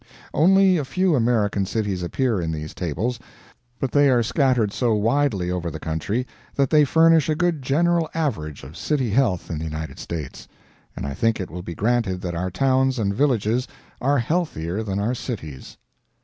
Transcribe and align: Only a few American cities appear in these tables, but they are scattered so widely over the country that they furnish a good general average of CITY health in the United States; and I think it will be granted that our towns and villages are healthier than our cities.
Only 0.33 0.77
a 0.77 0.83
few 0.83 1.13
American 1.13 1.67
cities 1.67 2.01
appear 2.01 2.41
in 2.41 2.51
these 2.51 2.73
tables, 2.73 3.19
but 3.79 3.91
they 3.91 4.09
are 4.09 4.23
scattered 4.23 4.73
so 4.73 4.95
widely 4.95 5.51
over 5.51 5.69
the 5.69 5.79
country 5.79 6.25
that 6.55 6.71
they 6.71 6.85
furnish 6.85 7.29
a 7.29 7.35
good 7.35 7.61
general 7.61 8.09
average 8.15 8.63
of 8.63 8.75
CITY 8.75 9.11
health 9.11 9.51
in 9.51 9.59
the 9.59 9.63
United 9.65 9.99
States; 9.99 10.47
and 10.95 11.05
I 11.05 11.13
think 11.13 11.39
it 11.39 11.51
will 11.51 11.61
be 11.61 11.75
granted 11.75 12.19
that 12.21 12.33
our 12.33 12.49
towns 12.49 12.97
and 12.97 13.13
villages 13.13 13.67
are 14.01 14.17
healthier 14.17 14.81
than 14.81 14.97
our 14.97 15.13
cities. 15.13 15.77